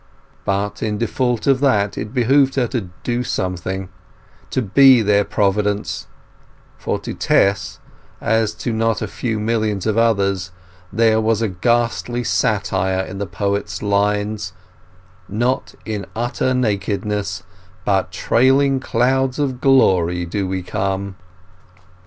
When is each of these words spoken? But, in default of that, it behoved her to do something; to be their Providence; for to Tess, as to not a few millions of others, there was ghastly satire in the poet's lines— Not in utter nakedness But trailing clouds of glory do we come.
But, 0.45 0.81
in 0.81 0.97
default 0.97 1.45
of 1.45 1.59
that, 1.59 1.95
it 1.95 2.11
behoved 2.11 2.55
her 2.55 2.65
to 2.69 2.89
do 3.03 3.23
something; 3.23 3.89
to 4.49 4.59
be 4.63 5.03
their 5.03 5.23
Providence; 5.23 6.07
for 6.75 6.97
to 7.01 7.13
Tess, 7.13 7.77
as 8.19 8.55
to 8.55 8.73
not 8.73 9.03
a 9.03 9.07
few 9.07 9.39
millions 9.39 9.85
of 9.85 9.99
others, 9.99 10.51
there 10.91 11.21
was 11.21 11.43
ghastly 11.61 12.23
satire 12.23 13.05
in 13.05 13.19
the 13.19 13.27
poet's 13.27 13.83
lines— 13.83 14.53
Not 15.29 15.75
in 15.85 16.07
utter 16.15 16.55
nakedness 16.55 17.43
But 17.85 18.11
trailing 18.11 18.79
clouds 18.79 19.37
of 19.37 19.61
glory 19.61 20.25
do 20.25 20.47
we 20.47 20.63
come. 20.63 21.15